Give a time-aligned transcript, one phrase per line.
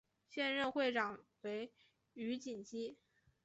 [0.27, 1.71] 现任会长为
[2.15, 2.97] 余锦基。